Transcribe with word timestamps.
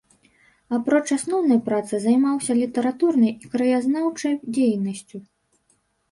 Апроч 0.75 1.01
асноўнай 1.15 1.59
працы 1.67 1.99
займаўся 2.05 2.55
літаратурнай 2.61 3.33
і 3.43 3.51
краязнаўчай 3.57 4.33
дзейнасцю. 4.55 5.17